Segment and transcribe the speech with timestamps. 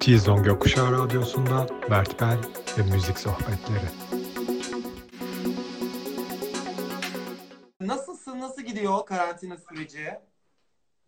[0.00, 2.38] Tizon Gökkuşağı Radyosu'nda Mert Bel
[2.78, 3.86] ve Müzik Sohbetleri.
[7.80, 8.40] Nasılsın?
[8.40, 10.10] Nasıl gidiyor karantina süreci?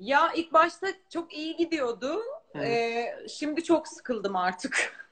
[0.01, 2.21] Ya ilk başta çok iyi gidiyordu.
[2.53, 2.59] Hı.
[2.59, 5.07] Ee, şimdi çok sıkıldım artık.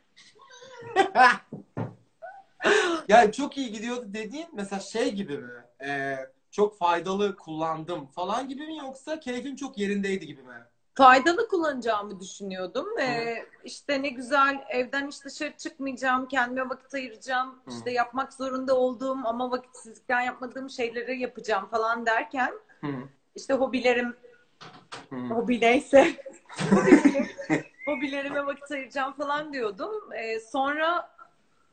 [3.08, 5.65] Yani çok iyi gidiyordu dediğin mesela şey gibi mi?
[5.86, 6.16] Ee,
[6.50, 10.64] çok faydalı kullandım falan gibi mi yoksa keyfim çok yerindeydi gibi mi?
[10.94, 12.98] Faydalı kullanacağımı düşünüyordum.
[12.98, 17.60] Ee, işte ne güzel evden hiç dışarı çıkmayacağım, kendime vakit ayıracağım.
[17.64, 17.70] Hı.
[17.70, 22.86] İşte yapmak zorunda olduğum ama vakitsizlikten yapmadığım şeyleri yapacağım falan derken Hı.
[23.34, 24.16] işte hobilerim,
[25.10, 25.16] Hı.
[25.16, 26.12] hobi neyse
[26.70, 30.12] hobilerim- hobilerime vakit ayıracağım falan diyordum.
[30.12, 31.08] Ee, sonra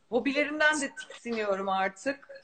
[0.09, 2.42] hobilerimden de tiksiniyorum artık.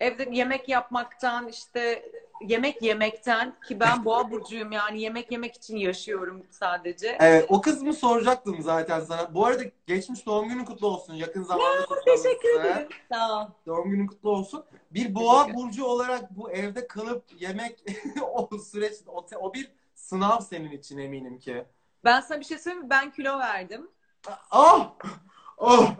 [0.00, 6.46] Evde yemek yapmaktan işte yemek yemekten ki ben boğa burcuyum yani yemek yemek için yaşıyorum
[6.50, 7.16] sadece.
[7.20, 9.34] Evet, o kız mı soracaktım zaten sana.
[9.34, 11.14] Bu arada geçmiş doğum günün kutlu olsun.
[11.14, 12.28] Yakın zamanda kutlamışsın.
[12.28, 12.88] Teşekkür ederim.
[13.12, 13.46] Sağ ol.
[13.66, 14.64] Doğum günün kutlu olsun.
[14.90, 17.84] Bir boğa burcu olarak bu evde kalıp yemek
[18.32, 21.64] o süreç o, o bir sınav senin için eminim ki.
[22.04, 22.90] Ben sana bir şey söyleyeyim mi?
[22.90, 23.90] Ben kilo verdim.
[24.50, 24.92] Ah!
[25.58, 25.94] Oh!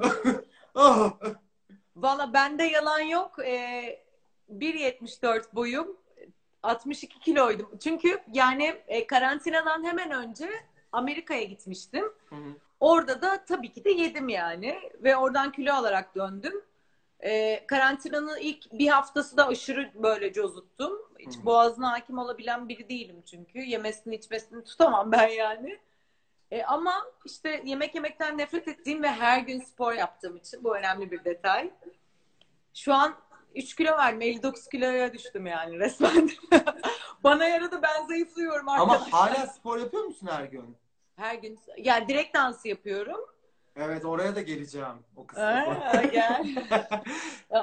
[0.75, 1.11] Oh!
[1.97, 3.39] Valla bende yalan yok.
[3.39, 4.05] Ee,
[4.51, 5.97] 1.74 boyum.
[6.63, 7.71] 62 kiloydum.
[7.83, 10.51] Çünkü yani e, karantinadan hemen önce
[10.93, 12.05] Amerika'ya gitmiştim.
[12.29, 12.57] Hı hı.
[12.81, 14.79] Orada da tabii ki de yedim yani.
[15.03, 16.63] Ve oradan kilo alarak döndüm.
[17.25, 20.93] Ee, karantinanın ilk bir haftası da aşırı böyle cozuttum.
[21.19, 21.47] Hiç Hı.
[21.47, 23.59] boğazına hakim olabilen biri değilim çünkü.
[23.59, 25.79] Yemesini içmesini tutamam ben yani.
[26.55, 31.11] E, ama işte yemek yemekten nefret ettiğim ve her gün spor yaptığım için bu önemli
[31.11, 31.71] bir detay.
[32.75, 33.15] Şu an
[33.55, 34.23] 3 kilo verdim.
[34.23, 36.31] 59 kiloya düştüm yani resmen.
[37.25, 39.11] Bana yaradı ben zayıflıyorum Ama arkadaşlar.
[39.11, 40.77] hala spor yapıyor musun her gün?
[41.17, 43.21] Her gün yani direkt dansı yapıyorum.
[43.77, 45.45] Evet oraya da geleceğim o kısma.
[45.45, 46.47] Aa, gel.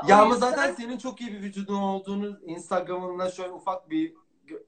[0.08, 4.13] Ya ama zaten senin çok iyi bir vücudun olduğunu Instagram'ında şöyle ufak bir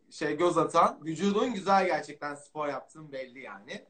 [0.09, 3.85] şey göz atan vücudun güzel gerçekten spor yaptığın belli yani.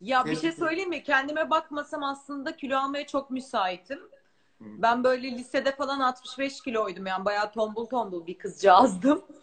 [0.00, 1.02] Ya bir şey söyleyeyim mi?
[1.02, 4.00] Kendime bakmasam aslında kilo almaya çok müsaitim.
[4.78, 9.24] Ben böyle lisede falan 65 kiloydum yani bayağı tombul tombul bir kızcağızdım.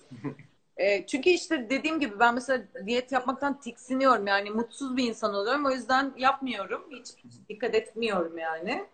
[0.77, 5.65] E, çünkü işte dediğim gibi ben mesela diyet yapmaktan tiksiniyorum yani mutsuz bir insan oluyorum
[5.65, 7.07] o yüzden yapmıyorum hiç
[7.49, 8.85] dikkat etmiyorum yani.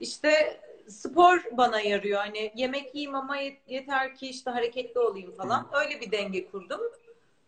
[0.00, 5.68] İşte spor bana yarıyor hani yemek yiyeyim ama yet- yeter ki işte hareketli olayım falan
[5.72, 6.80] öyle bir denge kurdum.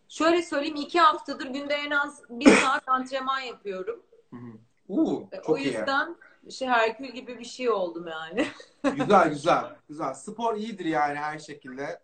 [0.09, 4.03] Şöyle söyleyeyim iki haftadır günde en az bir saat antrenman yapıyorum.
[4.29, 4.51] Hı hı.
[4.87, 5.65] Uuu E, çok o iyi.
[5.67, 6.15] yüzden
[6.51, 8.47] şey Herkül gibi bir şey oldum yani.
[8.95, 10.13] Güzel güzel güzel.
[10.13, 12.01] Spor iyidir yani her şekilde.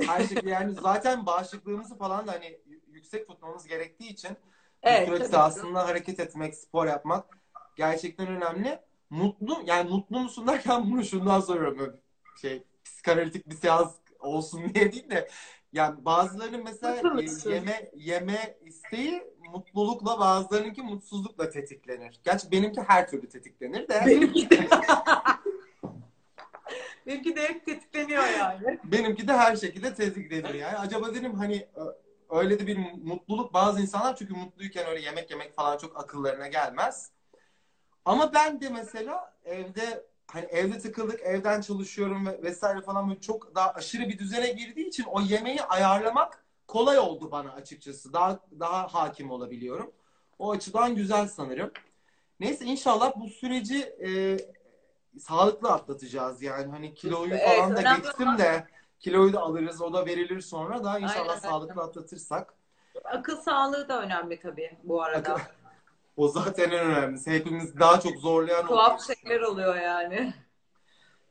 [0.00, 4.30] Her şekilde yani zaten bağışıklığımızı falan da hani yüksek tutmamız gerektiği için
[4.82, 7.38] Evet, aslında hareket etmek, spor yapmak
[7.76, 8.80] gerçekten önemli.
[9.10, 11.96] Mutlu yani mutlu musun derken bunu şundan soruyorum.
[12.40, 15.28] Şey psikanalitik bir seans olsun diye değil de
[15.76, 19.22] yani bazılarının mesela e, yeme yeme isteği
[19.52, 22.20] mutlulukla bazılarınınki mutsuzlukla tetiklenir.
[22.24, 24.02] Gerçi benimki her türlü tetiklenir de.
[24.06, 24.68] Benimki de.
[27.06, 28.78] Benimki de hep tetikleniyor yani.
[28.84, 30.78] Benimki de her şekilde tetikleniyor yani.
[30.78, 31.68] Acaba dedim hani
[32.30, 37.10] öyle de bir mutluluk bazı insanlar çünkü mutluyken öyle yemek yemek falan çok akıllarına gelmez.
[38.04, 43.54] Ama ben de mesela evde hani evde tıkıldık, evden çalışıyorum ve vesaire falan böyle çok
[43.54, 48.12] daha aşırı bir düzene girdiği için o yemeği ayarlamak kolay oldu bana açıkçası.
[48.12, 49.92] Daha daha hakim olabiliyorum.
[50.38, 51.70] O açıdan güzel sanırım.
[52.40, 54.38] Neyse inşallah bu süreci e,
[55.18, 56.70] sağlıklı atlatacağız yani.
[56.70, 58.66] Hani kiloyu Evet, falan da geçtim de
[59.00, 62.54] kiloyu da alırız, o da verilir sonra da inşallah Aynen, sağlıklı atlatırsak.
[63.04, 65.34] Akıl sağlığı da önemli tabii bu arada.
[65.34, 65.55] Akıl-
[66.16, 67.30] O zaten en önemlisi.
[67.30, 70.34] Hepimiz daha çok zorlayan Tuhaf şeyler oluyor yani.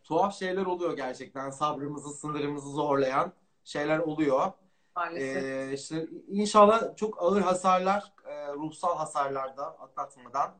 [0.04, 1.50] tuhaf şeyler oluyor gerçekten.
[1.50, 3.34] Sabrımızı, sınırımızı zorlayan
[3.64, 4.52] şeyler oluyor.
[4.96, 5.44] Maalesef.
[5.44, 10.52] Ee, işte inşallah çok ağır hasarlar, e, ruhsal hasarlar da atlatmadan,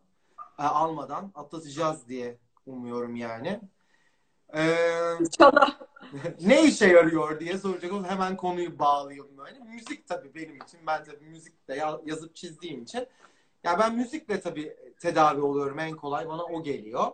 [0.60, 3.62] e, almadan atlatacağız diye umuyorum yani.
[4.56, 4.76] Ee,
[5.20, 5.80] İnşallah.
[6.42, 9.60] ne işe yarıyor diye soracak olursa hemen konuyu bağlayalım böyle.
[9.60, 10.80] Müzik tabii benim için.
[10.88, 13.08] Ben tabii müzik de ya- yazıp çizdiğim için.
[13.66, 16.28] Ya ben müzikle tabii tedavi oluyorum en kolay.
[16.28, 17.12] Bana o geliyor.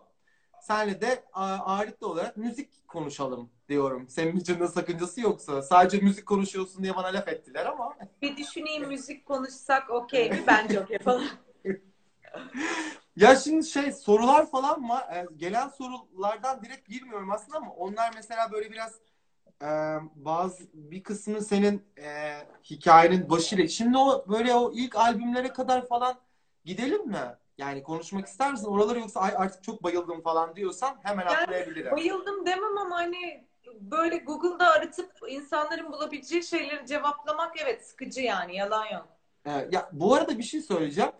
[0.61, 4.09] Senle de ağırlıklı olarak müzik konuşalım diyorum.
[4.09, 5.61] Senin için de sakıncası yoksa.
[5.61, 7.97] Sadece müzik konuşuyorsun diye bana laf ettiler ama.
[8.21, 10.43] Bir düşüneyim müzik konuşsak okey mi?
[10.47, 11.23] Bence okey falan.
[13.15, 15.15] Ya şimdi şey sorular falan var.
[15.15, 18.93] E, gelen sorulardan direkt girmiyorum aslında ama onlar mesela böyle biraz
[19.61, 19.67] e,
[20.15, 23.67] bazı bir kısmı senin e, hikayenin başıyla.
[23.67, 26.19] Şimdi o böyle o ilk albümlere kadar falan
[26.65, 27.35] gidelim mi?
[27.57, 28.65] Yani konuşmak ister misin?
[28.67, 31.91] Oraları yoksa ay artık çok bayıldım falan diyorsan hemen Yani atlayabilirim.
[31.91, 33.47] Bayıldım demem ama hani
[33.81, 39.07] böyle Google'da aratıp insanların bulabileceği şeyleri cevaplamak evet sıkıcı yani yalan yok.
[39.45, 41.11] Evet, ya bu arada bir şey söyleyeceğim.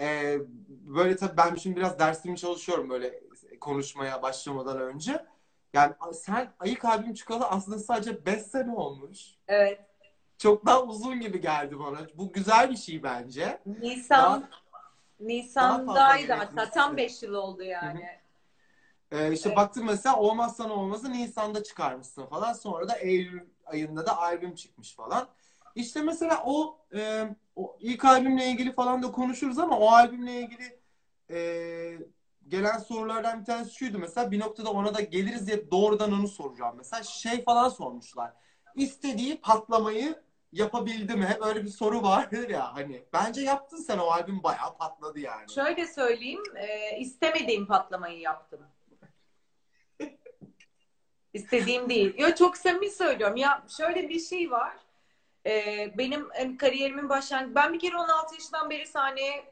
[0.00, 3.20] Ee, böyle tabii ben şimdi biraz dersimi çalışıyorum böyle
[3.60, 5.26] konuşmaya başlamadan önce.
[5.72, 9.18] Yani sen Ayık albüm çıkalı aslında sadece 5 sene olmuş.
[9.48, 9.80] Evet.
[10.38, 11.98] Çok daha uzun gibi geldi bana.
[12.14, 13.60] Bu güzel bir şey bence.
[13.66, 14.48] Nisan Daha-
[15.20, 18.18] Nisan'daydı hatta tam 5 yıl oldu yani.
[19.12, 19.56] Ee, işte Evet.
[19.58, 22.52] baktım mesela olmazsan olmazı Nisan'da çıkarmışsın falan.
[22.52, 25.28] Sonra da Eylül ayında da albüm çıkmış falan.
[25.74, 30.80] İşte mesela o, e, o ilk albümle ilgili falan da konuşuruz ama o albümle ilgili
[31.30, 31.38] e,
[32.48, 36.74] gelen sorulardan bir tanesi şuydu mesela bir noktada ona da geliriz diye doğrudan onu soracağım.
[36.76, 38.32] Mesela şey falan sormuşlar.
[38.74, 41.26] İstediği patlamayı yapabildi mi?
[41.26, 43.02] Hep öyle bir soru vardır ya hani.
[43.12, 45.52] Bence yaptın sen o albüm bayağı patladı yani.
[45.52, 48.60] Şöyle söyleyeyim, e, istemediğim patlamayı yaptım.
[51.34, 52.14] İstediğim değil.
[52.18, 53.36] Yo, çok samimi söylüyorum.
[53.36, 54.76] Ya şöyle bir şey var.
[55.46, 57.54] E, benim hani, kariyerimin başlangıcı.
[57.54, 59.44] Ben bir kere 16 yaşından beri sahneye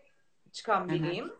[0.53, 1.33] çıkan biriyim.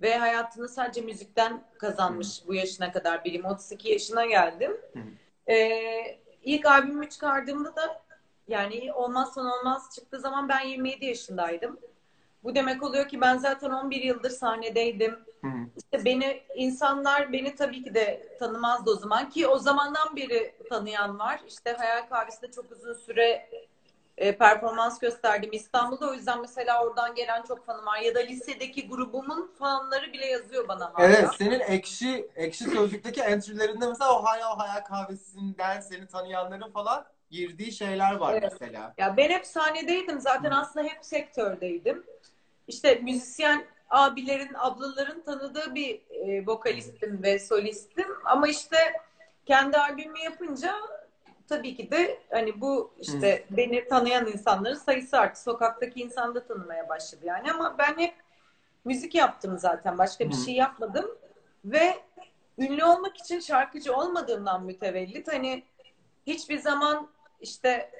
[0.00, 3.44] Ve hayatını sadece müzikten kazanmış bu yaşına kadar biriyim.
[3.44, 4.76] 32 yaşına geldim.
[4.92, 5.52] Hı.
[5.52, 8.02] E, ilk albümümü çıkardığımda da
[8.50, 11.80] yani olmazsan olmaz çıktığı zaman ben 27 yaşındaydım.
[12.44, 15.18] Bu demek oluyor ki ben zaten 11 yıldır sahnedeydim.
[15.44, 15.48] Hı.
[15.76, 21.18] İşte beni insanlar beni tabii ki de tanımazdı o zaman ki o zamandan beri tanıyan
[21.18, 21.40] var.
[21.48, 23.50] İşte Hayal Kahvesi'nde çok uzun süre
[24.16, 26.10] e, performans gösterdim İstanbul'da.
[26.10, 27.98] O yüzden mesela oradan gelen çok fanım var.
[27.98, 31.06] Ya da lisedeki grubumun fanları bile yazıyor bana hala.
[31.06, 37.72] Evet, senin ekşi ekşi sözlükteki entry'lerinde mesela o hayal hayal kahvesinden seni tanıyanların falan girdiği
[37.72, 38.52] şeyler var Evet.
[38.52, 38.94] mesela.
[38.98, 40.20] Ya ben hep sahnedeydim.
[40.20, 40.54] Zaten Hı.
[40.54, 42.06] aslında hep sektördeydim.
[42.68, 48.08] İşte müzisyen abilerin, ablaların tanıdığı bir e, vokalistim ve solistim.
[48.24, 48.76] Ama işte
[49.46, 50.74] kendi albümü yapınca
[51.48, 55.42] tabii ki de hani bu işte beni tanıyan insanların sayısı arttı.
[55.42, 57.52] Sokaktaki insan da tanımaya başladı yani.
[57.52, 58.14] Ama ben hep
[58.84, 59.98] müzik yaptım zaten.
[59.98, 60.44] Başka bir Hı.
[60.44, 61.18] şey yapmadım.
[61.64, 61.94] Ve
[62.58, 65.62] ünlü olmak için şarkıcı olmadığımdan mütevellit hani
[66.26, 67.08] hiçbir zaman
[67.40, 67.90] işte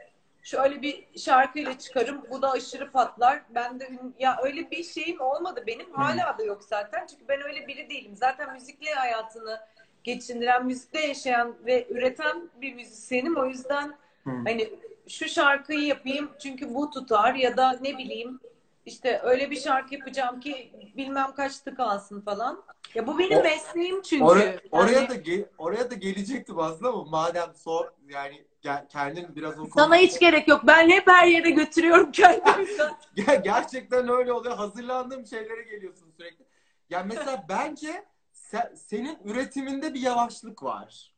[0.43, 3.43] şöyle bir şarkıyla çıkarım bu da aşırı patlar.
[3.55, 5.93] Ben de ün- ya öyle bir şeyim olmadı benim.
[5.93, 7.07] Hala da yok zaten.
[7.07, 8.17] Çünkü ben öyle biri değilim.
[8.17, 9.61] Zaten müzikle hayatını
[10.05, 13.37] geçindiren, müzikle yaşayan ve üreten bir müzisyenim.
[13.37, 13.89] O yüzden
[14.25, 14.31] Hı.
[14.31, 14.71] hani
[15.09, 18.41] şu şarkıyı yapayım çünkü bu tutar ya da ne bileyim
[18.87, 22.63] işte öyle bir şarkı yapacağım ki bilmem kaç tık alsın falan.
[22.95, 24.25] Ya bu benim O- mesleğim çünkü.
[24.25, 28.45] Oraya, oraya Yani da ge- oraya da gelecektim aslında ama madem sor yani
[28.89, 30.63] kendin biraz o sana hiç gerek yok.
[30.67, 32.67] Ben hep her yere götürüyorum kendimi.
[33.17, 34.57] Ger- Gerçekten öyle oluyor.
[34.57, 36.45] Hazırlandığım şeylere geliyorsun sürekli.
[36.91, 38.05] Ya mesela bence
[38.53, 41.15] se- senin üretiminde bir yavaşlık var.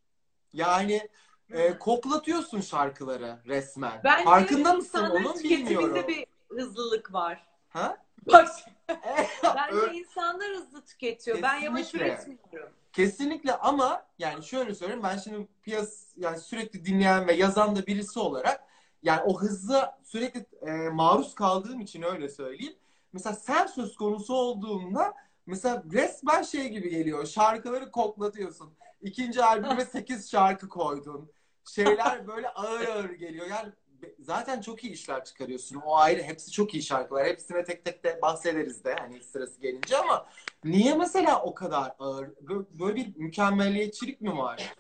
[0.53, 1.09] Yani
[1.51, 4.01] e, koklatıyorsun şarkıları resmen.
[4.05, 6.05] Bence Farkında mısın onun bilmiyorum.
[6.09, 7.47] bir hızlılık var.
[7.69, 7.97] Ha?
[8.27, 8.49] Bak
[9.45, 11.43] bence insanlar hızlı tüketiyor.
[11.43, 12.07] Ben yavaş Kesinlikle.
[12.13, 12.73] üretmiyorum.
[12.93, 18.19] Kesinlikle ama yani şöyle söyleyeyim ben şimdi piyas yani sürekli dinleyen ve yazan da birisi
[18.19, 18.65] olarak
[19.03, 22.77] yani o hızla sürekli e, maruz kaldığım için öyle söyleyeyim.
[23.13, 25.15] Mesela sen söz konusu olduğunda
[25.47, 27.27] mesela resmen şey gibi geliyor.
[27.27, 28.75] Şarkıları koklatıyorsun.
[29.03, 31.31] İkinci albüme 8 şarkı koydun.
[31.65, 33.47] Şeyler böyle ağır ağır geliyor.
[33.47, 33.73] Yani
[34.19, 35.77] zaten çok iyi işler çıkarıyorsun.
[35.77, 36.23] O ayrı.
[36.23, 37.27] Hepsi çok iyi şarkılar.
[37.27, 40.27] Hepsine tek tek de bahsederiz de hani sırası gelince ama
[40.65, 42.27] Niye mesela o kadar ağır?
[42.27, 44.75] Bö- Böyle bir mükemmeliyetçilik mi var?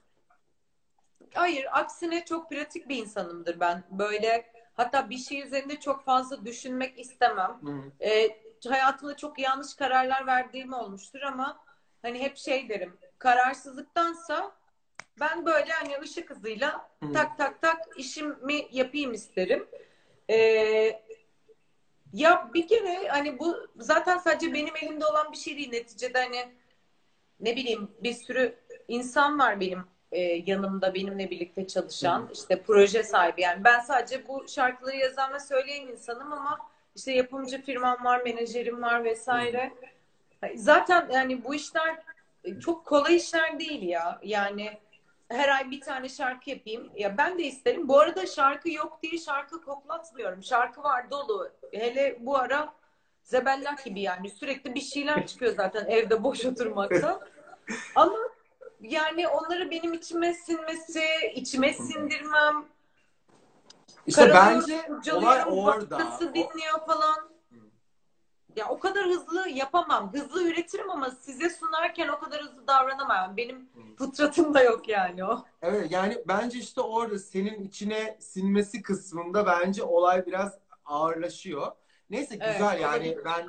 [1.34, 3.84] Hayır, aksine çok pratik bir insanımdır ben.
[3.90, 7.60] Böyle hatta bir şey üzerinde çok fazla düşünmek istemem.
[7.62, 8.04] Hı.
[8.06, 8.36] E,
[8.68, 11.64] hayatımda çok yanlış kararlar verdiğim olmuştur ama
[12.02, 12.98] hani hep şey derim.
[13.18, 14.52] Kararsızlıktansa
[15.20, 17.12] ben böyle hani ışık hızıyla Hı.
[17.12, 19.66] tak tak tak işimi yapayım isterim.
[20.30, 20.36] E,
[22.12, 25.70] ya bir kere hani bu zaten sadece benim elimde olan bir şey değil.
[25.70, 26.52] Neticede hani
[27.40, 28.54] ne bileyim bir sürü
[28.88, 34.48] insan var benim e, yanımda benimle birlikte çalışan işte proje sahibi yani ben sadece bu
[34.48, 36.58] şarkıları yazan ve söyleyen insanım ama
[36.96, 39.72] işte yapımcı firmam var menajerim var vesaire
[40.54, 42.02] zaten yani bu işler
[42.60, 44.78] çok kolay işler değil ya yani
[45.32, 49.18] her ay bir tane şarkı yapayım ya ben de isterim bu arada şarkı yok diye
[49.18, 52.74] şarkı koklatmıyorum şarkı var dolu hele bu ara
[53.22, 57.20] zebellak gibi yani sürekli bir şeyler çıkıyor zaten evde boş oturmaktan
[57.94, 58.18] ama
[58.80, 62.64] yani onları benim içime sinmesi, içime sindirmem.
[64.06, 66.18] İşte Karalıyorum, bence olay orada.
[66.20, 67.31] dinliyor falan.
[68.56, 70.12] Ya o kadar hızlı yapamam.
[70.12, 73.36] Hızlı üretirim ama size sunarken o kadar hızlı davranamam.
[73.36, 73.96] Benim Hı.
[73.98, 75.44] fıtratım da yok yani o.
[75.62, 81.72] Evet yani bence işte orada senin içine sinmesi kısmında bence olay biraz ağırlaşıyor.
[82.10, 83.24] Neyse Evet, güzel yani olabilir.
[83.24, 83.48] ben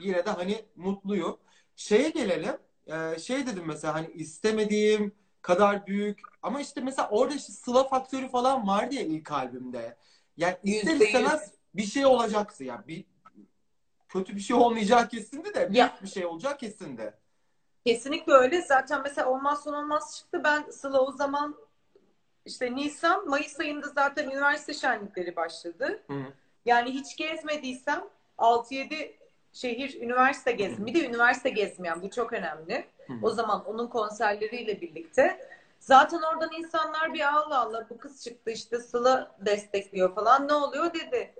[0.00, 1.38] yine de hani mutluyum.
[1.76, 2.56] Şeye gelelim.
[2.86, 8.28] Ee, şey dedim mesela hani istemediğim kadar büyük ama işte mesela orada işte Sıla faktörü
[8.28, 9.96] falan vardı ya ilk albümde.
[10.36, 12.84] Yani ister istemez bir şey olacaktı ya.
[12.88, 13.04] Bir
[14.14, 17.14] kötü bir şey olmayacak kesindi de büyük bir şey olacak kesindi.
[17.86, 18.62] Kesinlikle öyle.
[18.62, 20.40] Zaten mesela olmaz son olmaz çıktı.
[20.44, 21.56] Ben Sıla o zaman
[22.46, 26.02] işte Nisan, Mayıs ayında zaten üniversite şenlikleri başladı.
[26.06, 26.22] Hı.
[26.64, 28.04] Yani hiç gezmediysem
[28.38, 29.12] 6-7
[29.52, 30.86] şehir üniversite gezdim.
[30.86, 32.84] Bir de üniversite gezmeyen bu çok önemli.
[33.06, 33.12] Hı.
[33.22, 35.48] O zaman onun konserleriyle birlikte.
[35.80, 40.94] Zaten oradan insanlar bir Allah Allah bu kız çıktı işte Sıla destekliyor falan ne oluyor
[40.94, 41.34] dedi.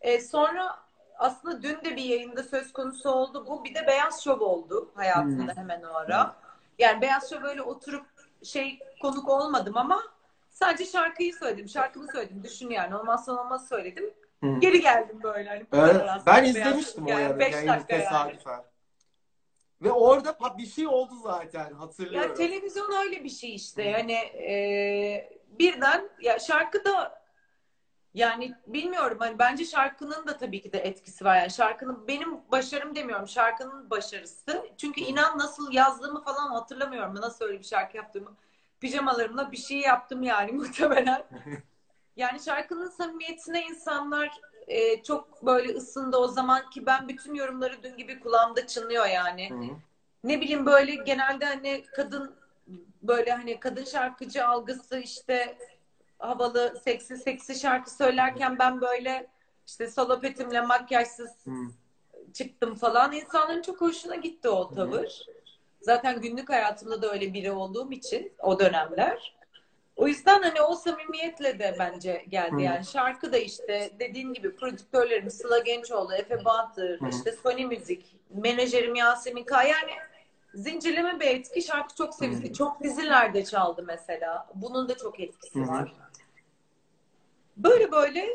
[0.00, 0.83] E, sonra
[1.18, 3.64] aslında dün de bir yayında söz konusu oldu bu.
[3.64, 6.36] Bir de Beyaz Şov oldu hayatımda hemen o ara.
[6.78, 8.06] Yani Beyaz Şov böyle oturup
[8.42, 10.02] şey konuk olmadım ama
[10.50, 11.68] sadece şarkıyı söyledim.
[11.68, 12.44] Şarkımı söyledim.
[12.44, 12.96] Düşün yani.
[12.96, 14.14] Olmazsa olmaz söyledim.
[14.44, 14.60] Hı.
[14.60, 15.48] Geri geldim böyle.
[15.48, 17.18] Hani bu Evet, ben Beyaz izlemiştim o Şov.
[17.18, 18.38] Yani beş dakika yani.
[19.82, 22.30] Ve orada bir şey oldu zaten hatırlıyorum.
[22.30, 23.82] Ya televizyon öyle bir şey işte.
[23.82, 27.23] Yani e, birden ya şarkı da
[28.14, 31.36] yani bilmiyorum hani bence şarkının da tabii ki de etkisi var.
[31.36, 33.28] Yani şarkının benim başarım demiyorum.
[33.28, 34.66] Şarkının başarısı.
[34.76, 37.14] Çünkü inan nasıl yazdığımı falan hatırlamıyorum.
[37.14, 38.36] Nasıl öyle bir şarkı yaptığımı.
[38.80, 41.24] Pijamalarımla bir şey yaptım yani muhtemelen.
[42.16, 47.96] Yani şarkının samimiyetine insanlar e, çok böyle ısındı o zaman ki ben bütün yorumları dün
[47.96, 49.76] gibi kulağımda çınlıyor yani Hı.
[50.24, 52.36] ne bileyim böyle genelde hani kadın
[53.02, 55.58] böyle hani kadın şarkıcı algısı işte
[56.28, 59.26] havalı seksi seksi şarkı söylerken ben böyle
[59.66, 61.50] işte salopetimle makyajsız Hı.
[62.32, 63.12] çıktım falan.
[63.12, 65.26] İnsanların çok hoşuna gitti o tavır.
[65.80, 69.34] Zaten günlük hayatımda da öyle biri olduğum için o dönemler.
[69.96, 72.62] O yüzden hani o samimiyetle de bence geldi.
[72.62, 78.94] Yani şarkı da işte dediğin gibi prodüktörlerim Sıla Gençoğlu, Efe Bahtır, işte Sony Müzik, menajerim
[78.94, 79.68] Yasemin Kaya.
[79.68, 79.92] Yani
[80.54, 81.62] zincirleme bir etki.
[81.62, 82.52] Şarkı çok sevildi.
[82.52, 84.46] Çok dizilerde çaldı mesela.
[84.54, 85.92] Bunun da çok etkisi var.
[87.56, 88.28] Böyle böyle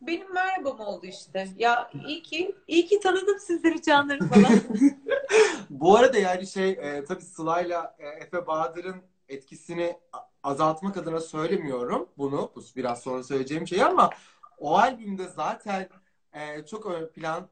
[0.00, 1.48] benim merhabam oldu işte.
[1.56, 4.60] Ya iyi ki iyi ki tanıdım sizleri canlarım falan.
[5.70, 9.96] Bu arada yani şey e, tabii Sıla'yla e, Efe Bahadır'ın etkisini
[10.42, 12.52] azaltmak adına söylemiyorum bunu.
[12.56, 14.10] Bu biraz sonra söyleyeceğim şey ama
[14.58, 15.88] o albümde zaten
[16.32, 17.48] e, çok ön plan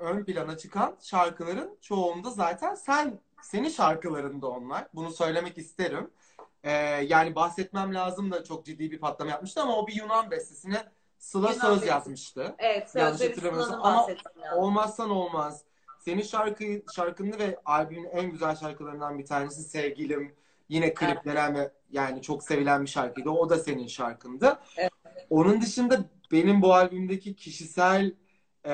[0.00, 4.88] ön plana çıkan şarkıların çoğunda zaten sen senin şarkılarında onlar.
[4.94, 6.10] Bunu söylemek isterim.
[6.66, 6.70] E,
[7.04, 10.84] yani bahsetmem lazım da çok ciddi bir patlama yapmıştı ama o bir Yunan bestesine
[11.18, 11.90] Sıla Yunan söz bestesi.
[11.90, 12.54] yazmıştı.
[12.58, 14.06] Evet, Yanlış hatırlamıyorsam ama
[14.42, 14.54] yani.
[14.54, 15.62] Olmazsan olmaz.
[15.98, 20.34] Senin şarkı, şarkını ve albümün en güzel şarkılarından bir tanesi Sevgilim.
[20.68, 23.30] Yine kliplenen ve yani çok sevilen bir şarkıydı.
[23.30, 24.58] O da senin şarkındı.
[24.76, 24.92] Evet.
[25.30, 25.98] Onun dışında
[26.32, 28.14] benim bu albümdeki kişisel
[28.64, 28.72] e,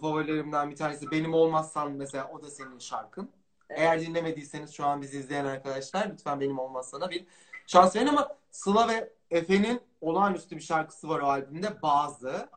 [0.00, 3.30] favorilerimden bir tanesi Benim Olmazsan mesela o da senin şarkın.
[3.70, 3.80] Evet.
[3.80, 7.26] Eğer dinlemediyseniz şu an bizi izleyen arkadaşlar lütfen Benim Olmazsan'a bir
[7.66, 11.82] şans verin ama Sıla ve Efe'nin olağanüstü bir şarkısı var o albümde.
[11.82, 12.48] Bazı.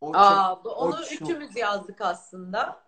[0.00, 2.82] O çok- Aa, bu- onu o çok- üçümüz yazdık aslında.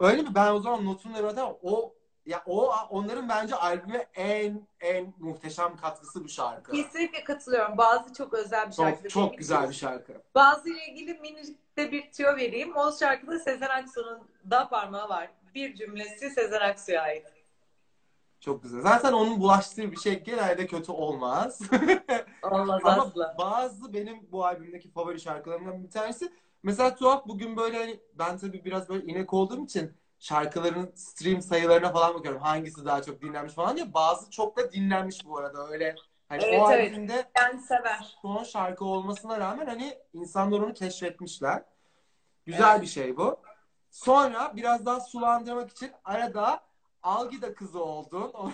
[0.00, 0.28] Öyle mi?
[0.34, 1.94] Ben o zaman notunu zaten o
[2.26, 6.72] ya o onların bence albüme en en muhteşem katkısı bu şarkı.
[6.72, 7.78] Kesinlikle katılıyorum.
[7.78, 9.02] Bazı çok özel bir şarkı.
[9.02, 10.12] Çok çok güzel bir şarkı.
[10.34, 12.76] Bazı ile ilgili minicik de bir tüyo vereyim.
[12.76, 15.30] O şarkıda Sezen Aksu'nun da parmağı var.
[15.54, 17.26] Bir cümlesi Sezen Aksu'ya ait.
[18.40, 18.80] Çok güzel.
[18.80, 21.60] Zaten onun bulaştığı bir şey genelde kötü olmaz.
[22.42, 23.34] Olmaz Ama asla.
[23.38, 26.32] bazı benim bu albümdeki favori şarkılarımdan bir tanesi.
[26.62, 31.92] Mesela tuhaf bugün böyle hani ben tabii biraz böyle inek olduğum için şarkıların stream sayılarına
[31.92, 32.40] falan bakıyorum.
[32.40, 33.94] Hangisi daha çok dinlenmiş falan diye.
[33.94, 35.68] Bazı çok da dinlenmiş bu arada.
[35.68, 35.94] Öyle
[36.28, 36.92] hani Evet, o evet.
[36.92, 38.16] albümde Yani sever.
[38.22, 41.62] son şarkı olmasına rağmen hani insanlar onu keşfetmişler.
[42.46, 42.82] Güzel Evet.
[42.82, 43.36] bir şey bu.
[43.94, 46.60] Sonra biraz daha sulandırmak için arada
[47.02, 48.32] Algida kızı oldun.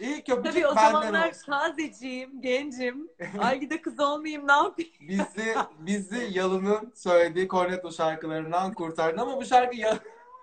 [0.00, 1.52] İlk öpücük Tabii o benden zamanlar olsun.
[1.52, 3.08] tazeciyim, gencim.
[3.38, 4.90] Aygıda kız olmayayım ne yapayım?
[5.00, 9.98] Bizi, bizi Yalın'ın söylediği Cornetto şarkılarından kurtardın ama bu şarkı ya,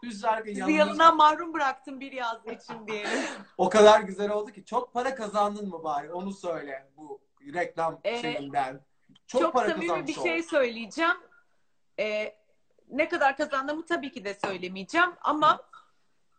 [0.06, 3.20] bu şarkı Bizi Yalın'ın- yanından mahrum bıraktım bir yaz için diyelim.
[3.58, 7.22] o kadar güzel oldu ki çok para kazandın mı bari onu söyle bu
[7.54, 8.82] reklam Ee, şeyinden.
[9.28, 10.24] Çok, Çok, para samimi bir ol.
[10.24, 11.16] şey söyleyeceğim.
[12.00, 12.36] Ee,
[12.90, 15.62] ne kadar kazandığımı tabii ki de söylemeyeceğim ama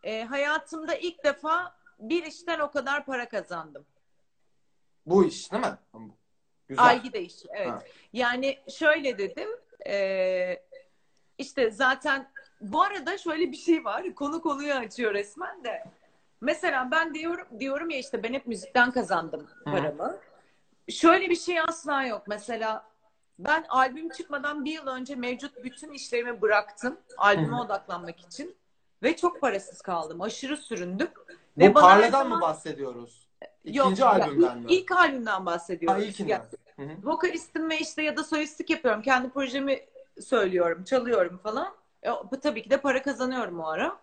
[0.03, 3.85] e, hayatımda ilk defa bir işten o kadar para kazandım.
[5.05, 5.77] Bu iş değil mi?
[6.67, 6.85] Güzel.
[6.85, 7.67] Algida işi evet.
[7.67, 7.83] Ha.
[8.13, 9.49] Yani şöyle dedim
[9.87, 10.63] e,
[11.37, 12.31] işte zaten
[12.61, 15.83] bu arada şöyle bir şey var konu konuyu açıyor resmen de.
[16.41, 19.63] Mesela ben diyorum diyorum ya işte ben hep müzikten kazandım Hı.
[19.63, 20.17] paramı.
[20.89, 22.23] Şöyle bir şey asla yok.
[22.27, 22.85] Mesela
[23.39, 26.97] ben albüm çıkmadan bir yıl önce mevcut bütün işlerimi bıraktım.
[27.17, 28.55] Albüme odaklanmak için.
[29.03, 30.21] Ve çok parasız kaldım.
[30.21, 31.09] Aşırı süründüm.
[31.57, 33.25] Bu Ve Parla'dan zaman- mı bahsediyoruz?
[33.65, 34.73] Yok, İkinci ya albümden ilk, mi?
[34.73, 35.99] ilk albümden bahsediyorum.
[36.01, 36.41] Ha, ilkinden.
[37.03, 39.01] Vokalistim ve işte ya da solistlik yapıyorum.
[39.01, 39.85] Kendi projemi
[40.21, 41.73] söylüyorum, çalıyorum falan.
[42.03, 43.97] E, bu tabii ki de para kazanıyorum o ara.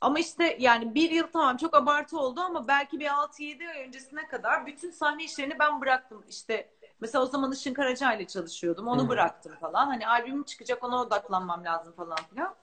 [0.00, 4.28] Ama işte yani bir yıl tamam çok abartı oldu ama belki bir 6-7 ay öncesine
[4.28, 6.24] kadar bütün sahne işlerini ben bıraktım.
[6.28, 6.70] İşte
[7.00, 8.88] mesela o zaman Işın Karaca ile çalışıyordum.
[8.88, 9.86] Onu Hı bıraktım falan.
[9.86, 12.54] Hani albümüm çıkacak ona odaklanmam lazım falan filan.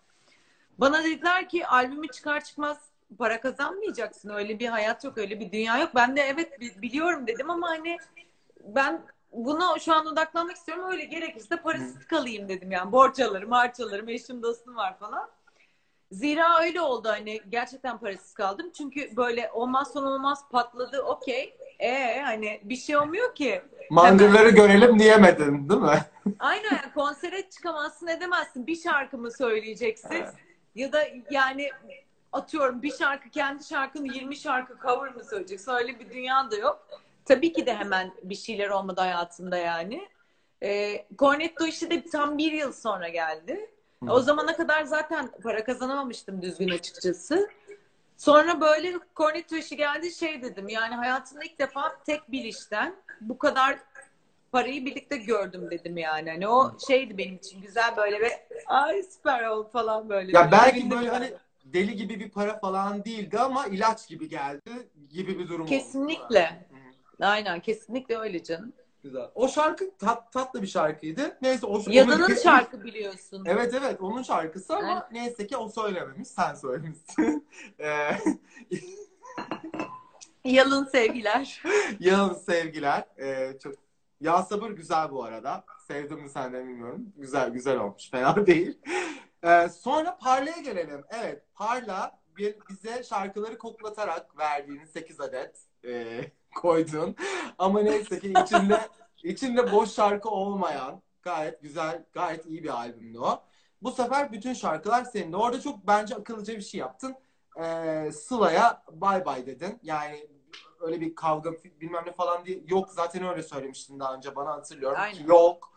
[0.77, 2.77] Bana dediler ki albümü çıkar çıkmaz
[3.17, 4.29] para kazanmayacaksın.
[4.29, 5.89] Öyle bir hayat yok, öyle bir dünya yok.
[5.95, 7.97] Ben de evet bi- biliyorum dedim ama hani
[8.63, 10.85] ben buna şu an odaklanmak istiyorum.
[10.91, 12.91] Öyle gerekirse parasız kalayım dedim yani.
[12.91, 15.29] Borç alırım, harç alırım, eşim dostum var falan.
[16.11, 18.71] Zira öyle oldu hani gerçekten parasız kaldım.
[18.77, 21.57] Çünkü böyle olmaz son olmaz patladı okey.
[21.81, 23.61] E hani bir şey olmuyor ki.
[23.89, 25.99] Mangırları görelim diyemedin değil mi?
[26.39, 28.67] Aynen yani konsere çıkamazsın edemezsin.
[28.67, 30.09] Bir şarkı mı söyleyeceksin?
[30.11, 30.33] Evet.
[30.75, 31.69] Ya da yani
[32.31, 35.71] atıyorum bir şarkı kendi şarkını 20 şarkı cover mı söyleyeceksin?
[35.71, 36.87] Öyle bir dünya da yok.
[37.25, 40.07] Tabii ki de hemen bir şeyler olmadı hayatımda yani.
[40.63, 43.69] Ee, Cornetto işi de tam bir yıl sonra geldi.
[44.03, 44.11] Hı.
[44.11, 47.49] O zamana kadar zaten para kazanamamıştım düzgün açıkçası.
[48.21, 53.37] Sonra böyle Cornetto işi geldi şey dedim yani hayatımda ilk defa tek bir işten bu
[53.37, 53.79] kadar
[54.51, 56.29] parayı birlikte gördüm dedim yani.
[56.29, 60.37] Hani o şeydi benim için güzel böyle ve ay süper oldu falan böyle.
[60.37, 61.33] Ya belki böyle hani
[61.65, 65.69] deli gibi bir para falan değildi ama ilaç gibi geldi gibi bir durum oldu.
[65.69, 66.67] Kesinlikle.
[67.19, 67.25] Hı.
[67.25, 68.73] Aynen kesinlikle öyle canım.
[69.03, 69.31] Güzel.
[69.35, 71.37] O şarkı tat, tatlı bir şarkıydı.
[71.41, 73.43] Neyse o Yadan'ın onu- şarkı biliyorsun.
[73.47, 75.03] Evet evet onun şarkısı ama Aynen.
[75.11, 76.27] neyse ki o söylememiş.
[76.27, 77.47] Sen söylemişsin.
[77.79, 78.11] Ee,
[80.45, 81.63] Yalın sevgiler.
[81.99, 83.05] Yalın sevgiler.
[83.19, 83.73] Ee, çok
[84.21, 85.63] Ya sabır güzel bu arada.
[85.87, 87.13] Sevdim mi sen de bilmiyorum.
[87.17, 88.09] Güzel güzel olmuş.
[88.11, 88.79] Fena değil.
[89.43, 91.03] Ee, sonra Parla'ya gelelim.
[91.09, 96.21] Evet Parla bir, bize şarkıları koklatarak verdiğin 8 adet e,
[96.55, 97.15] koydun.
[97.57, 98.79] Ama neyse ki içinde
[99.23, 103.43] içinde boş şarkı olmayan gayet güzel, gayet iyi bir albümdü o.
[103.81, 105.33] Bu sefer bütün şarkılar senin.
[105.33, 107.15] Orada çok bence akıllıca bir şey yaptın.
[107.59, 109.79] Ee, Sıla'ya bay bay dedin.
[109.83, 110.27] Yani
[110.79, 114.97] öyle bir kavga bilmem ne falan diye yok zaten öyle söylemiştin daha önce bana hatırlıyorum.
[115.01, 115.25] Aynen.
[115.25, 115.71] Yok.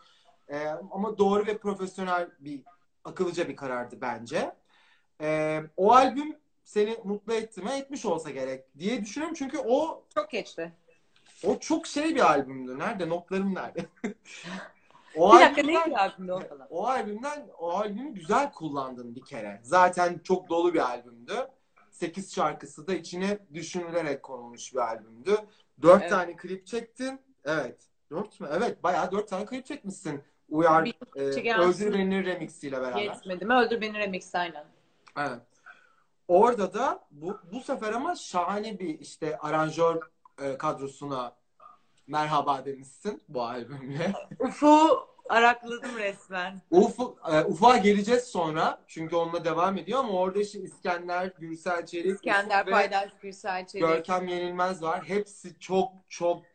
[0.49, 2.63] Ee, ama doğru ve profesyonel bir
[3.03, 4.55] akıllıca bir karardı bence.
[5.21, 7.69] Ee, o albüm seni mutlu etti mi?
[7.71, 9.35] Etmiş olsa gerek diye düşünüyorum.
[9.39, 10.71] Çünkü o Çok geçti.
[11.43, 12.79] o çok şey bir albümdü.
[12.79, 13.09] Nerede?
[13.09, 13.85] Notlarım nerede?
[15.15, 16.67] o Bir dakika albümden- neydi albümde o falan?
[16.69, 19.59] o albümden o albümü güzel kullandın bir kere.
[19.63, 21.47] Zaten çok dolu bir albümdü.
[21.91, 25.37] 8 şarkısı da içine düşünülerek konulmuş bir albümdü.
[25.81, 26.09] 4 Evet.
[26.09, 27.19] tane klip çektin.
[27.45, 27.81] Evet.
[28.11, 28.47] 4 mü?
[28.51, 28.83] Evet.
[28.83, 30.23] Bayağı 4 tane klip çekmişsin.
[30.49, 33.01] Uyar Bir e, Öldür Beni remixiyle beraber.
[33.01, 33.53] Yetmedi mi?
[33.53, 34.65] Öldür beni remix aynen.
[35.17, 35.41] Evet.
[36.27, 40.01] Orada da bu, bu sefer ama şahane bir işte aranjör
[40.41, 41.35] e, kadrosuna
[42.07, 44.13] merhaba demişsin bu albümle.
[44.39, 46.61] Ufu arakladım resmen.
[46.71, 46.99] Uf,
[47.31, 48.81] e, Ufuk'a geleceğiz sonra.
[48.87, 53.87] Çünkü onunla devam ediyor ama orada işte İskender, Gürsel Çelik, İskender Ufuk Paydaş Gürsel Çelik.
[53.87, 55.03] Görkem Yenilmez var.
[55.03, 56.45] Hepsi çok çok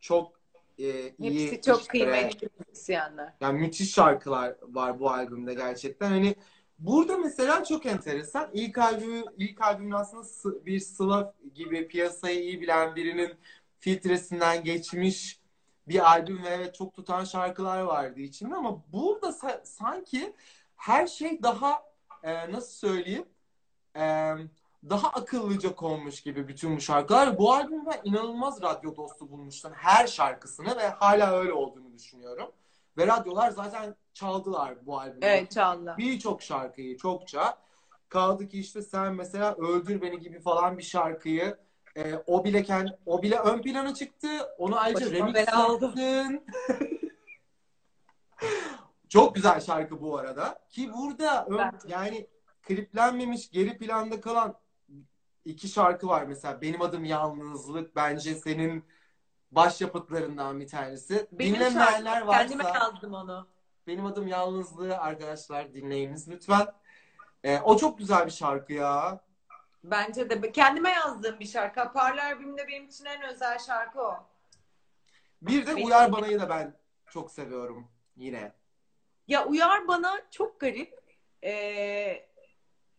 [0.00, 0.40] çok
[0.78, 1.50] e, iyi.
[1.52, 1.90] Hepsi çok işte.
[1.90, 3.32] kıymetli müzisyenler.
[3.40, 6.08] Yani müthiş şarkılar var bu albümde gerçekten.
[6.10, 6.34] Hani
[6.78, 8.50] burada mesela çok enteresan.
[8.52, 13.34] İlk albümü ilk albümün aslında bir Sıla gibi piyasayı iyi bilen birinin
[13.80, 15.40] filtresinden geçmiş
[15.88, 20.34] bir albüm ve evet çok tutan şarkılar vardı içinde ama burada sa- sanki
[20.76, 21.82] her şey daha
[22.22, 23.24] e, nasıl söyleyeyim
[23.96, 24.34] e,
[24.90, 27.38] daha akıllıca konmuş gibi bütün bu şarkılar.
[27.38, 32.52] Bu albümü ben inanılmaz radyo dostu bulmuştum her şarkısını ve hala öyle olduğunu düşünüyorum.
[32.96, 35.18] Ve radyolar zaten çaldılar bu albümü.
[35.22, 35.98] Evet Çağla.
[35.98, 37.58] Birçok şarkıyı çokça.
[38.08, 41.56] Kaldı ki işte sen mesela Öldür Beni gibi falan bir şarkıyı
[41.96, 44.28] e, o bile kend, o bile ön plana çıktı.
[44.58, 46.44] Onu ayrıca remix yaptın.
[49.08, 50.58] Çok güzel şarkı bu arada.
[50.70, 52.26] Ki burada ön- yani
[52.62, 54.54] kliplenmemiş geri planda kalan
[55.44, 56.60] iki şarkı var mesela.
[56.60, 58.84] Benim adım Yalnızlık bence senin
[59.52, 61.28] başyapıtlarından bir tanesi.
[61.32, 62.28] Benim Dinlemeyenler şarkım.
[62.28, 63.48] varsa Kendime yazdım onu.
[63.86, 66.66] benim adım Yalnızlığı arkadaşlar dinleyiniz lütfen.
[67.44, 69.20] Ee, o çok güzel bir şarkı ya.
[69.84, 71.92] Bence de kendime yazdığım bir şarkı.
[71.92, 74.14] Parlar albümünde benim için en özel şarkı o.
[75.42, 78.52] Bir de Uyar Bana'yı da ben çok seviyorum yine.
[79.28, 81.02] Ya Uyar bana çok garip.
[81.44, 82.28] Ee,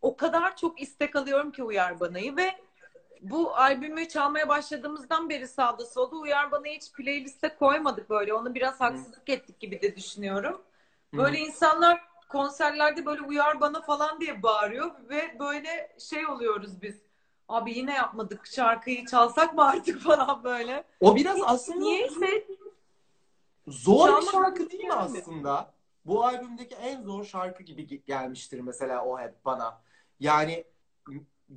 [0.01, 2.51] o kadar çok istek alıyorum ki Uyar Bana'yı ve
[3.23, 8.33] bu albümü çalmaya başladığımızdan beri sağda solda Uyar Bana'yı hiç playliste koymadık böyle.
[8.33, 10.61] Onu biraz haksızlık ettik gibi de düşünüyorum.
[11.13, 16.95] Böyle insanlar konserlerde böyle Uyar Bana falan diye bağırıyor ve böyle şey oluyoruz biz.
[17.49, 20.83] Abi yine yapmadık şarkıyı çalsak mı artık falan böyle.
[20.99, 22.47] O biraz aslında Niyeyse
[23.67, 25.73] zor bir şarkı değil mi aslında?
[26.05, 29.81] Bu albümdeki en zor şarkı gibi ge- gelmiştir mesela o hep bana.
[30.19, 30.65] Yani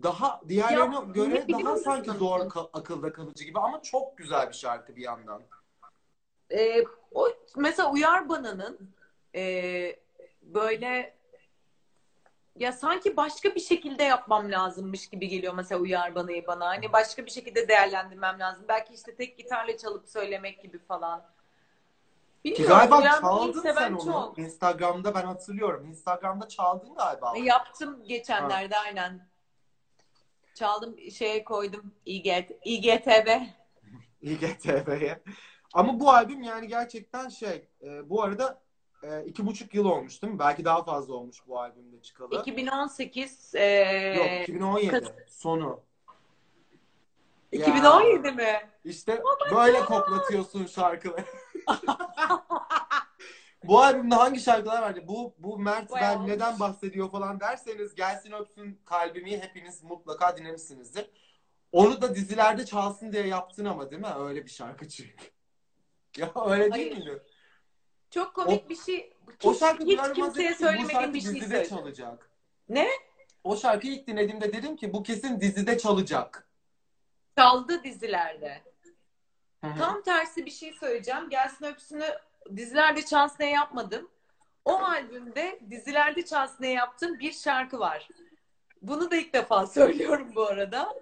[0.03, 2.19] daha diğerlerine Ya, göre daha sanki nasıl?
[2.21, 5.43] zor ka- akılda kalıcı gibi ama çok güzel bir şarkı bir yandan.
[6.51, 8.91] e, o mesela Uyar Bana'nın
[9.35, 9.43] e,
[10.43, 11.17] böyle
[12.57, 16.67] ya sanki başka bir şekilde yapmam lazımmış gibi geliyor mesela Uyar Bana'yı bana.
[16.67, 18.65] Hani başka bir şekilde değerlendirmem lazım.
[18.69, 21.21] Belki işte tek gitarla çalıp söylemek gibi falan.
[21.21, 21.27] Ki
[22.45, 22.77] Bilmiyorum.
[22.79, 24.05] galiba Uyar Bana'yı çaldın sen onu.
[24.05, 24.39] çok.
[24.39, 25.87] Instagram'da ben hatırlıyorum.
[25.87, 27.33] Instagram'da çaldın galiba.
[27.37, 29.29] E, Yaptım geçenlerde aynen.
[30.57, 33.41] Çaldım şeye koydum İGT, İGTV.
[34.23, 35.23] İGTV'ye.
[35.73, 38.63] Ama bu albüm yani gerçekten şey e, bu arada
[39.03, 40.39] e, iki buçuk yıl olmuş değil mi?
[40.39, 42.41] Belki daha fazla olmuş bu albümde çıkalı.
[42.41, 43.65] 2018 e,
[44.17, 45.81] Yok 2017 Kız- sonu.
[47.53, 47.67] Ya.
[47.67, 48.61] 2017 mi?
[48.85, 49.23] İşte
[49.55, 51.25] böyle koklatıyorsun şarkıları.
[53.69, 55.05] bu albümde hangi şarkılar vardı?
[55.09, 56.31] Bu bu Mert Bayağı ben olmuş.
[56.31, 61.11] neden bahsediyor falan derseniz gelsin öpsün kalbimi hepiniz mutlaka dinlemişsinizdir.
[61.73, 64.09] Onu da dizilerde çalsın diye yaptın ama değil mi?
[64.19, 65.25] Öyle bir şarkı çünkü.
[66.17, 67.07] Ya öyle değil Hayır.
[67.07, 67.23] miydi?
[68.11, 69.13] Çok komik bir şey.
[69.45, 72.31] O Hiç, şarkı hiç kimseye hazır ki bu şarkı söylemediğim bir şey dizide çalacak.
[72.69, 72.89] Ne?
[73.45, 76.49] O şarkıyı ilk dinlediğimde dedim ki bu kesin dizide çalacak.
[77.39, 78.63] Çaldı dizilerde.
[79.65, 79.79] Hı hı.
[79.79, 81.31] Tam tersi bir şey söyleyeceğim.
[81.31, 82.07] Gelsin öpsünü
[82.57, 84.09] dizilerde çalsın diye yapmadım.
[84.65, 88.09] O albümde dizilerde çalsın diye yaptığım bir şarkı var.
[88.83, 90.95] Bunu da ilk defa söylüyorum bu arada.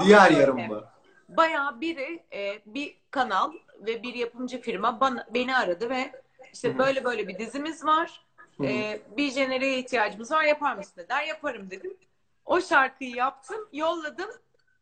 [0.00, 0.84] E, Diğer yarım mı?
[1.28, 6.78] Bayağı biri e, bir kanal ve bir yapımcı firma bana, beni aradı ve işte Hı
[6.78, 8.26] böyle böyle bir dizimiz var.
[8.64, 11.22] E, bir jeneriğe ihtiyacımız var yapar mısın dediler.
[11.22, 11.96] Yaparım dedim.
[12.44, 14.30] O şarkıyı yaptım, yolladım.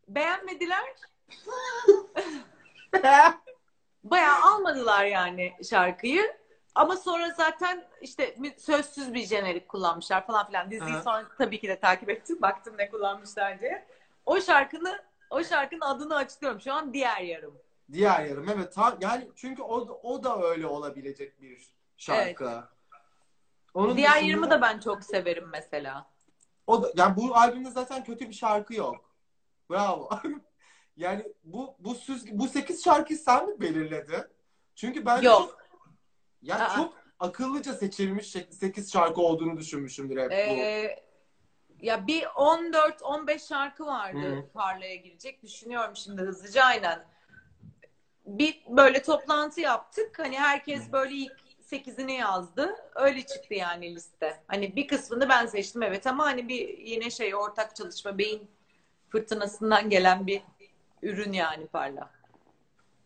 [0.08, 0.84] Beğenmediler.
[4.04, 6.36] Bayağı almadılar yani şarkıyı.
[6.74, 10.70] Ama sonra zaten işte sözsüz bir jenerik kullanmışlar falan filan.
[10.70, 11.02] Diziyi Aha.
[11.02, 12.38] sonra tabii ki de takip ettim.
[12.42, 13.86] Baktım ne kullanmışlar diye.
[14.26, 16.60] O şarkını o şarkının adını açıklıyorum.
[16.60, 17.58] Şu an diğer yarım.
[17.92, 18.74] Diğer yarım evet.
[18.74, 22.64] Ta- yani çünkü o, o da öyle olabilecek bir şarkı.
[23.74, 26.06] Onun diğer dışında- yarımı da ben çok severim mesela.
[26.66, 29.10] o da, yani bu albümde zaten kötü bir şarkı yok.
[29.70, 30.08] Bravo.
[30.96, 34.24] yani bu bu süz, bu 8 şarkıyı sen mi belirledin?
[34.74, 35.40] Çünkü ben Yok.
[35.40, 35.64] çok
[36.42, 36.76] ya Aa.
[36.76, 40.34] çok akıllıca seçilmiş 8 şarkı olduğunu düşünmüşümdür hep bu.
[40.34, 41.04] Ee,
[41.80, 44.48] ya bir 14-15 şarkı vardı Hı.
[44.54, 45.42] parlaya girecek.
[45.42, 47.04] Düşünüyorum şimdi hızlıca aynen.
[48.26, 50.18] Bir böyle toplantı yaptık.
[50.18, 52.76] Hani herkes böyle ilk 8'ini yazdı.
[52.94, 54.42] Öyle çıktı yani liste.
[54.46, 58.50] Hani bir kısmını ben seçtim evet ama hani bir yine şey ortak çalışma beyin
[59.08, 60.42] fırtınasından gelen bir
[61.04, 62.10] ürün yani parla.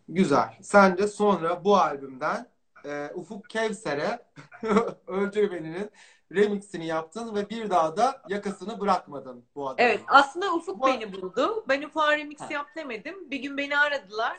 [0.08, 0.56] Güzel.
[0.62, 2.46] Sen de sonra bu albümden
[2.84, 4.18] e, Ufuk Kevser'e
[5.06, 5.90] Öldür Beni'nin
[6.34, 9.78] remixini yaptın ve bir daha da yakasını bırakmadın bu adamın.
[9.90, 11.64] Evet aslında Ufuk Bu- beni buldu.
[11.68, 12.46] Ben Ufuk'a remix Ha.
[12.50, 13.30] yap demedim.
[13.30, 14.38] Bir gün beni aradılar.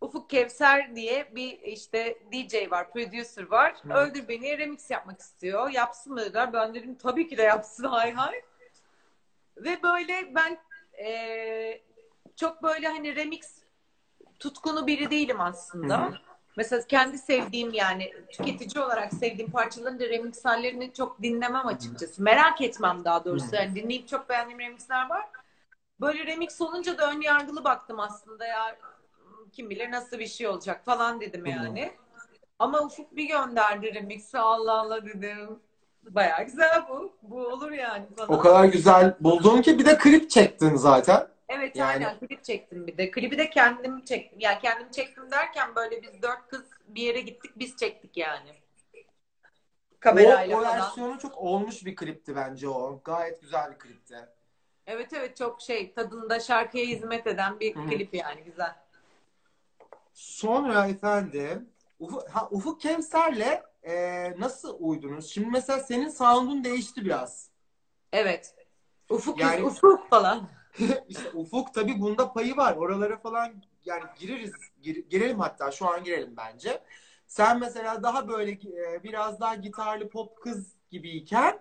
[0.00, 3.74] Ufuk Kevser diye bir işte DJ var, producer var.
[3.82, 3.92] Hı.
[3.94, 5.70] Öldür beni remix yapmak istiyor.
[5.70, 6.52] Yapsın mı dediler.
[6.52, 8.42] Ben dedim tabii ki de yapsın hay hay.
[9.56, 10.58] Ve böyle ben
[10.98, 11.82] eee,
[12.38, 13.58] çok böyle hani remix
[14.38, 15.98] tutkunu biri değilim aslında.
[15.98, 16.14] Hı hı.
[16.56, 22.22] Mesela kendi sevdiğim yani tüketici olarak sevdiğim parçaların da remix hallerini çok dinlemem açıkçası.
[22.22, 23.56] Merak etmem daha doğrusu.
[23.56, 25.26] Yani dinleyip çok beğendiğim remixler var.
[26.00, 28.76] Böyle remix olunca da ön yargılı baktım aslında ya
[29.52, 31.92] kim bilir nasıl bir şey olacak falan dedim yani.
[32.58, 35.58] Ama Ufuk bir gönderdi remix'i Allah Allah dedim.
[36.02, 37.12] Bayağı güzel bu.
[37.22, 38.32] Bu olur yani falan.
[38.32, 41.28] O kadar güzel buldun ki bir de klip çektin zaten.
[41.48, 43.10] Evet Yani- aynen klip çektim bir de.
[43.10, 44.40] Klibi de kendim çektim.
[44.40, 48.54] Yani kendim çektim derken böyle biz dört kız bir yere gittik biz çektik yani.
[50.00, 50.78] Kamerayla o, o falan.
[50.78, 53.00] versiyonu çok olmuş bir klipti bence o.
[53.04, 54.16] Gayet güzel bir klipti.
[54.86, 57.86] Evet evet çok şey tadında şarkıya hizmet eden bir Hı hı.
[57.88, 58.74] klip yani güzel.
[60.12, 63.94] Sonra efendim Ufuk, ha, Ufuk Kevser'le e,
[64.40, 65.30] nasıl uydunuz?
[65.30, 67.50] Şimdi mesela senin sound'un değişti biraz.
[68.12, 68.54] Evet.
[69.10, 70.48] Ufuk Yani- ufuk falan.
[71.08, 72.76] işte Ufuk tabii bunda payı var.
[72.76, 73.52] Oralara falan
[73.84, 74.52] yani gireriz.
[74.82, 76.82] Gir- girelim hatta şu an girelim bence.
[77.26, 81.58] Sen mesela daha böyle e, biraz daha gitarlı pop kız gibiyken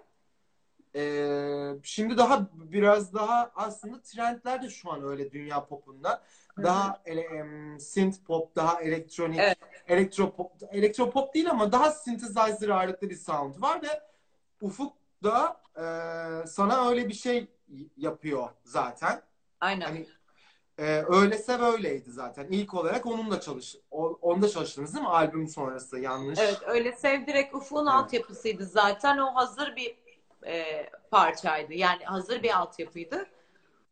[0.96, 6.24] e, şimdi daha biraz daha aslında trendler de şu an öyle dünya popunda.
[6.58, 9.58] Daha ele, em, synth pop, daha elektronik, Evet.
[9.88, 14.02] elektro pop, elektro pop değil ama daha synthesizer ağırlıklı bir sound var ve
[14.62, 14.94] Ufuk
[15.24, 17.48] da e, sana öyle bir şey
[17.98, 19.22] yapıyor zaten.
[19.62, 19.86] Aynen.
[19.86, 20.08] Hani
[20.78, 22.48] e, öylese böyleydi zaten.
[22.50, 23.76] İlk olarak onunla çalış,
[24.22, 25.10] onda çalıştınız değil mi?
[25.10, 26.40] Albüm sonrası yanlış.
[26.40, 27.94] Evet öyle sev direkt Ufuk'un Evet.
[27.96, 29.18] altyapısıydı zaten.
[29.18, 29.98] O hazır bir
[30.46, 31.74] e, parçaydı.
[31.74, 33.26] Yani hazır bir altyapıydı.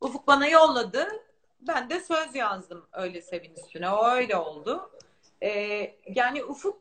[0.02, 1.08] Ufuk bana yolladı.
[1.62, 3.90] Ben de söz yazdım öyle sevin üstüne.
[3.90, 4.92] O öyle oldu.
[5.44, 5.50] E,
[6.16, 6.78] yani Ufuk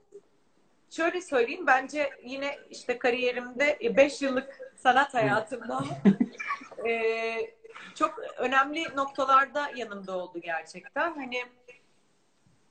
[0.90, 5.84] şöyle söyleyeyim bence yine işte kariyerimde 5 yıllık sanat hayatımda
[6.86, 7.54] e,
[7.94, 11.14] çok önemli noktalarda yanımda oldu gerçekten.
[11.14, 11.42] Hani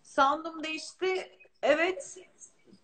[0.03, 1.37] sound'um değişti.
[1.61, 2.17] Evet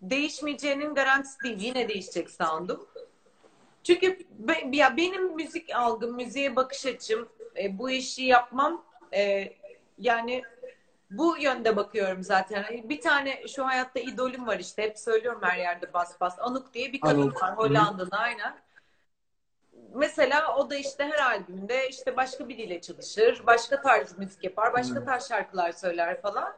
[0.02, 1.58] değişmeyeceğinin garantisi değil.
[1.60, 2.88] Yine değişecek sound'um.
[3.84, 9.52] Çünkü be- ya benim müzik algım, müziğe bakış açım, e, bu işi yapmam e,
[9.98, 10.42] yani
[11.10, 12.62] bu yönde bakıyorum zaten.
[12.62, 14.82] Hani Bir tane şu hayatta idolüm var işte.
[14.82, 16.36] Hep söylüyorum her yerde bas bas.
[16.38, 17.42] Anuk diye bir kadın Anouk.
[17.42, 17.56] var.
[17.56, 18.56] Hollanda'da aynen.
[19.94, 23.42] Mesela o da işte her albümde işte başka biriyle çalışır.
[23.46, 24.72] Başka tarz müzik yapar.
[24.72, 25.04] Başka Hmm.
[25.04, 26.56] tarz şarkılar söyler falan.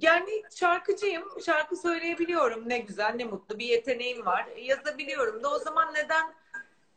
[0.00, 1.24] Yani şarkıcıyım.
[1.46, 2.68] Şarkı söyleyebiliyorum.
[2.68, 3.58] Ne güzel, ne mutlu.
[3.58, 4.46] Bir yeteneğim var.
[4.56, 6.34] E, Yazabiliyorum da o zaman neden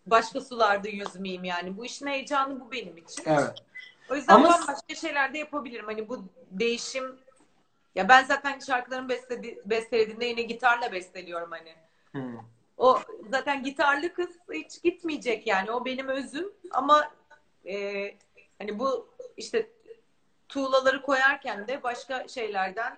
[0.05, 1.77] başka sularda yüzmeyeyim yani?
[1.77, 3.23] Bu işin heyecanı bu benim için.
[3.25, 3.53] Evet.
[4.11, 5.85] O yüzden Ama- bambaşka şeyler de yapabilirim.
[5.85, 7.19] Hani bu değişim
[7.95, 11.75] ya ben zaten şarkılarımı bestledi, bestelediğimde yine gitarla besteliyorum hani.
[12.11, 12.37] Hmm.
[12.77, 12.99] O
[13.31, 15.71] zaten gitarlı kız hiç gitmeyecek yani.
[15.71, 17.11] O benim özüm ama
[17.65, 18.05] e,
[18.59, 19.69] hani bu işte
[20.49, 22.97] tuğlaları koyarken de başka şeylerden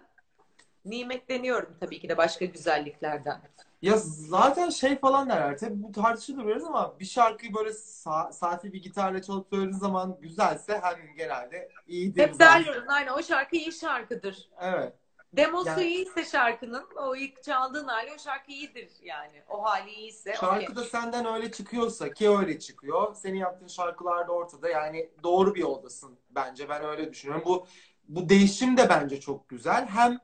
[0.85, 3.41] nimetleniyorum tabii ki de başka güzelliklerden.
[3.81, 3.97] Ya
[4.29, 5.57] zaten şey falan derler.
[5.57, 10.17] Tabii bu tartışılır biraz ama bir şarkıyı böyle sa- saati bir gitarla çalıp söylediğin zaman
[10.21, 12.21] güzelse hani genelde iyidir.
[12.21, 14.49] Hep derler aynen o şarkı iyi şarkıdır.
[14.59, 14.93] Evet.
[15.37, 19.43] Demosu Yani- iyiyse şarkının o ilk çaldığın hali o şarkı iyidir yani.
[19.49, 20.35] O hali iyiyse.
[20.39, 20.75] Şarkı okey.
[20.75, 23.15] da senden öyle çıkıyorsa ki öyle çıkıyor.
[23.15, 24.69] Senin yaptığın şarkılar da ortada.
[24.69, 26.69] Yani doğru bir yoldasın bence.
[26.69, 27.43] Ben öyle düşünüyorum.
[27.45, 27.67] Bu
[28.07, 29.87] bu değişim de bence çok güzel.
[29.87, 30.19] Hem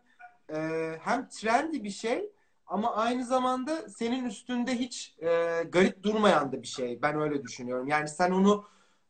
[0.54, 2.32] e, hem trendy bir şey
[2.68, 7.02] ama aynı zamanda senin üstünde hiç e, garip durmayan da bir şey.
[7.02, 7.88] Ben öyle düşünüyorum.
[7.88, 8.66] Yani sen onu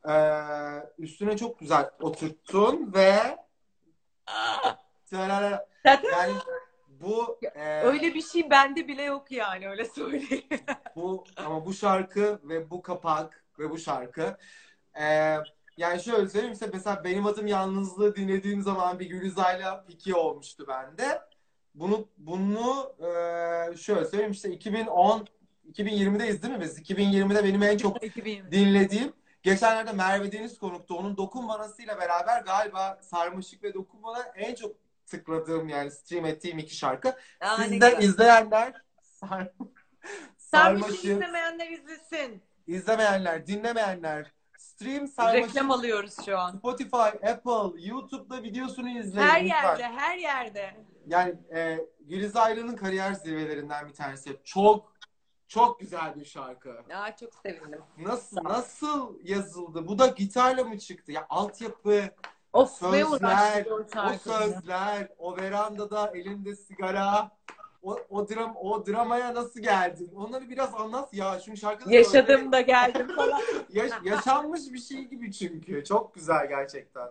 [0.10, 0.14] e,
[0.98, 3.38] üstüne çok güzel oturttun ve
[5.86, 6.34] yani
[6.88, 10.44] bu e, öyle bir şey bende bile yok yani öyle söyleyeyim.
[10.96, 14.38] Bu ama bu şarkı ve bu kapak ve bu şarkı
[15.02, 15.06] e,
[15.78, 21.22] yani şöyle söyleyeyim işte mesela benim adım yalnızlığı dinlediğim zaman bir Gülizay'la piki olmuştu bende.
[21.76, 25.28] Bunu bunu e, şöyle söyleyeyim işte 2010
[25.72, 26.80] 2020'deyiz değil mi biz?
[26.80, 28.52] 2020'de benim en çok 2020.
[28.52, 29.13] dinlediğim
[29.44, 30.96] geçenlerde Merve Deniz konuktu.
[30.96, 34.76] Onun Dokun Bana'sıyla beraber galiba Sarmaşık ve Dokun Bana en çok
[35.12, 37.10] tıkladığım yani stream ettiğim iki şarkı.
[37.41, 38.02] Aa, ne Siz güzel.
[38.02, 39.52] de izleyenler sar,
[40.38, 42.43] Sarmış'ı izlemeyenler izlesin.
[42.67, 46.58] izlemeyenler, dinlemeyenler, stream sarmaşık, Reklam alıyoruz şu an.
[46.58, 49.28] Spotify, Apple, YouTube'da videosunu izleyin.
[49.28, 49.63] Her lütfen.
[49.67, 50.76] yerde, her yerde.
[51.08, 54.38] Yani e, Güliz Ayrı'nın kariyer zirvelerinden bir tanesi.
[54.43, 54.91] Çok
[55.47, 56.84] çok güzel bir şarkı.
[56.93, 57.82] Aa, çok sevindim.
[57.97, 59.88] Nasıl nasıl yazıldı?
[59.88, 61.12] Bu da gitarla mı çıktı?
[61.12, 62.04] Ya altyapı,
[62.54, 64.40] Of ne sözler, uğraştı o o şarkıyla.
[64.40, 67.32] sözler, o verandada elinde sigara,
[67.84, 70.12] o, o dram o dramaya nasıl geldin?
[70.16, 71.40] Onları biraz anlat ya.
[71.40, 73.42] Çünkü şarkıda Yaşadım da geldim falan.
[73.74, 75.84] Yaş- yaşanmış bir şey gibi çünkü.
[75.86, 77.10] Çok güzel gerçekten.